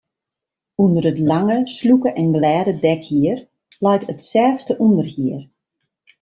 Under 0.83 1.03
it 1.11 1.19
lange, 1.29 1.59
slûke 1.75 2.11
en 2.21 2.29
glêde 2.37 2.71
dekhier 2.83 3.39
leit 3.83 4.03
it 4.11 4.19
sêfte 4.31 4.71
ûnderhier. 4.85 5.41